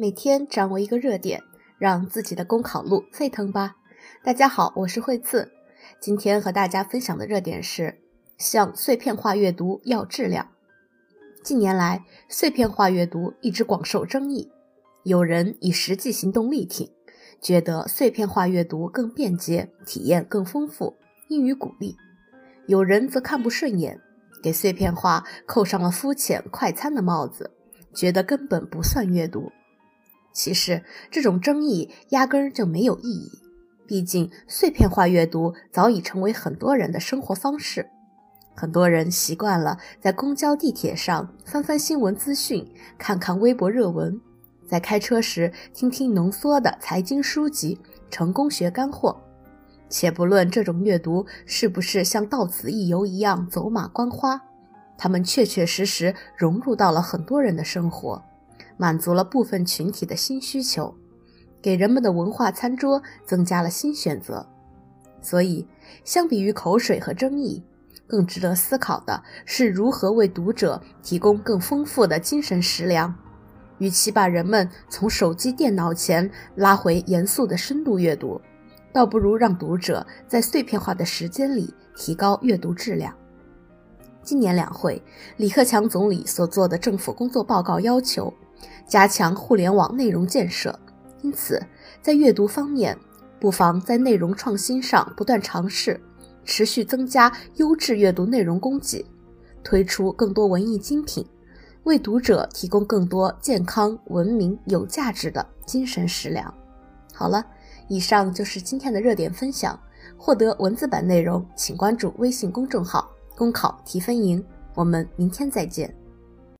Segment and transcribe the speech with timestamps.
[0.00, 1.42] 每天掌握一个热点，
[1.76, 3.76] 让自己的公考路沸腾吧！
[4.24, 5.52] 大家好，我是惠次，
[6.00, 8.00] 今天和大家分享的热点是：
[8.38, 10.52] 向碎片化阅读要质量。
[11.44, 14.50] 近年来，碎片化阅读一直广受争议，
[15.02, 16.90] 有人以实际行动力挺，
[17.42, 20.96] 觉得碎片化阅读更便捷，体验更丰富，
[21.28, 21.96] 应予鼓励；
[22.66, 24.00] 有人则看不顺眼，
[24.42, 27.50] 给碎片化扣上了肤浅快餐的帽子，
[27.92, 29.52] 觉得根本不算阅读。
[30.32, 33.30] 其实，这种争议压根儿就没有意义。
[33.86, 37.90] 毕竟，碎片化阅读早已成为很多人的生活方式。
[38.54, 42.64] 很多人习惯了在公交、地铁上翻翻新闻资讯，
[42.98, 44.20] 看看微博热文；
[44.68, 49.20] 在开车时听听浓缩的财经书籍、成功学干货。
[49.88, 54.40] 且不论这种阅读是不是像到此一游一样走马观花，
[54.96, 58.22] 他们确确实实融入到了很多人的生活。
[58.80, 60.94] 满足了部分群体的新需求，
[61.60, 64.48] 给人们的文化餐桌增加了新选择。
[65.20, 65.68] 所以，
[66.02, 67.62] 相比于口水和争议，
[68.06, 73.14] 更值得思考的是如何为读者提供更丰富的精神食粮。
[73.76, 78.40] 与其把人们从手机、电脑前拉回严肃的深度阅读，
[78.94, 83.14] 倒不如让读者在碎片化的时间里提高阅读质量。
[84.22, 85.02] 今年两会，
[85.36, 88.32] 李克强总理所做的政府工作报告要求。
[88.86, 90.78] 加强互联网内容建设，
[91.22, 91.62] 因此
[92.02, 92.96] 在阅读方面，
[93.38, 96.00] 不妨在内容创新上不断尝试，
[96.44, 99.04] 持续增加优质阅读内容供给，
[99.62, 101.24] 推出更多文艺精品，
[101.84, 106.52] 为读者提供更多健康、文明、有价值的精神食粮。
[107.14, 107.44] 好了，
[107.88, 109.78] 以上就是今天的热点分享。
[110.16, 114.42] 获得文字版内容，请关注微信公众号“公考提分营”。
[114.74, 115.99] 我们明天再见。